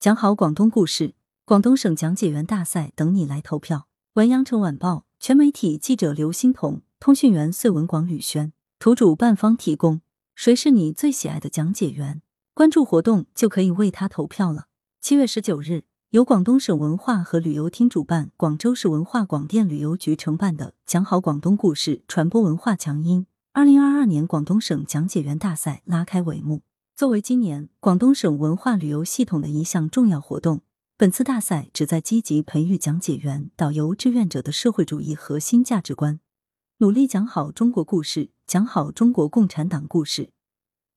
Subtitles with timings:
[0.00, 1.14] 讲好广东故事，
[1.44, 3.88] 广东省讲解员大赛等你来投票。
[4.12, 10.00] 文阳城晚报全媒体记者刘欣彤，通讯员穗文广宇轩，图主办方提供。
[10.36, 12.22] 谁是你最喜爱的讲解员？
[12.54, 14.66] 关注活动就可以为他投票了。
[15.00, 26.62] 七月十九日，由广东省文化和旅游厅主办，广州市文化广电旅游局承办的“讲好广东故事，传播文化强音”二零二二年广东省讲解员大赛拉开帷幕。
[26.98, 30.62] 作为今年广东省文化旅游系统的一项重要活动，
[30.96, 36.18] 本次大赛旨在积极培育讲解员、导游、志愿者的社会主义核心价值观，
[36.78, 40.30] 努力讲好中国故事，讲好中国共产党故事，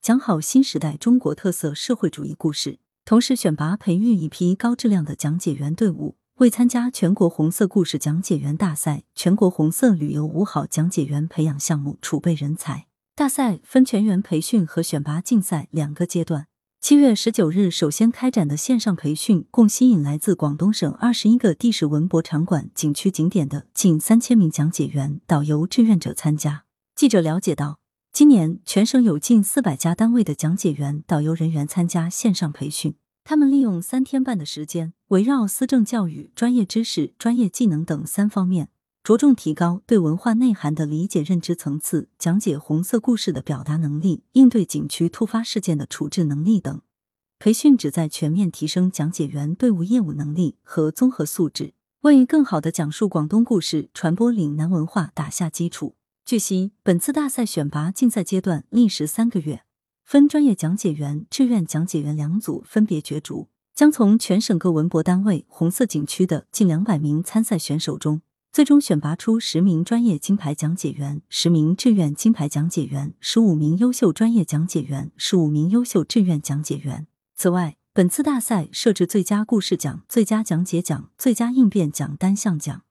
[0.00, 2.78] 讲好新时代中国特色社会主义故事。
[3.04, 12.86] 同时，选拔培育一批高质量的讲解员队伍，为参加全国红色故事讲解员大赛、全国红色旅游五好讲解员培养项目储备人才。
[13.18, 16.46] 大赛分全员培训和选拔竞赛两个阶段。
[16.80, 26.62] 七月十九日首先开展的线上培训，共吸引来自广东省二十一个地市文博场馆、景区景点的近三千名讲解员、导游、志愿者参加。
[26.94, 27.80] 记者了解到，
[28.12, 32.94] 今年全省有近四百家单位的讲解员、导游人员参加线上培训，
[33.24, 38.68] 他们利用三天半的时间，围绕思政教育、专业知识、专业技能等三方面。
[39.08, 46.82] 着重提高对文化内涵的理解认知层次，讲解红色故事的表达能力，应对景区突发事件的处置能力等。
[47.38, 55.94] 培训旨在全面提升讲解员队伍业务能力和综合素质，为更好的讲述广东故事、传播岭南文化打下基础。
[56.26, 59.62] 据悉，本次大赛选拔竞赛阶段历时三个月，
[60.04, 68.20] 分专业讲解员、志愿讲解员两组分别角逐，将从全省各文博单位、红色景区的近两百名参赛选手中。
[68.50, 77.06] 最终选拔出十名专业金牌讲解员、十名志愿金牌讲解员、十五名优秀专业讲解员、十五名优秀志愿讲解员。
[77.36, 82.82] 此外，本次大赛设置最佳故事奖、最佳讲解奖、最佳应变奖单项奖。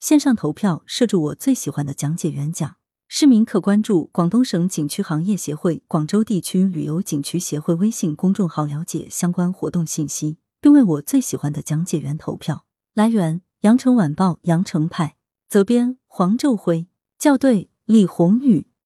[0.00, 2.76] 线上投票设置我最喜欢的讲解员奖，
[3.08, 12.66] 市民可关注广东省景区行业协会广州地区旅游景区协会微信公众号了解相关活动信息，并为我最喜欢的讲解员投票。
[12.92, 13.45] 来源。
[13.66, 15.16] 羊城晚报羊城派
[15.48, 16.86] 责编黄昼辉
[17.18, 18.68] 校对李宏宇。